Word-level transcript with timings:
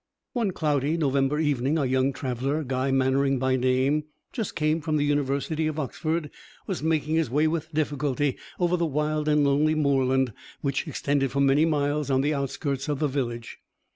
One 0.33 0.49
cloudy 0.49 0.97
November 0.97 1.37
evening, 1.37 1.77
a 1.77 1.85
young 1.85 2.11
traveller, 2.11 2.63
Guy 2.63 2.89
Mannering 2.89 3.37
by 3.37 3.55
name, 3.55 4.05
just 4.33 4.55
come 4.55 4.81
from 4.81 4.97
the 4.97 5.05
University 5.05 5.67
of 5.67 5.77
Oxford, 5.79 6.31
was 6.65 6.81
making 6.81 7.17
his 7.17 7.29
way 7.29 7.47
with 7.47 7.71
difficulty 7.71 8.35
over 8.59 8.75
the 8.75 8.87
wild 8.87 9.27
and 9.27 9.43
lonely 9.45 9.75
moorland 9.75 10.33
which 10.61 10.87
extended 10.87 11.31
for 11.31 11.39
many 11.39 11.65
miles 11.65 12.09
on 12.09 12.21
the 12.21 12.33
outskirts 12.33 12.89
of 12.89 12.97
the 12.97 13.07
village. 13.07 13.59